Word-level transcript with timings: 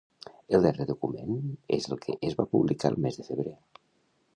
El 0.57 0.63
darrer 0.67 0.87
document 0.91 1.37
és 1.79 1.87
el 1.93 2.03
que 2.07 2.19
es 2.31 2.41
va 2.41 2.49
publicar 2.57 2.95
el 2.95 3.01
mes 3.07 3.23
de 3.23 3.33
febrer. 3.33 3.59